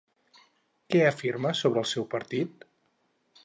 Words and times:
Què 0.93 1.03
afirma 1.09 1.53
sobre 1.61 1.83
el 1.85 1.89
seu 1.93 2.11
partit? 2.17 2.69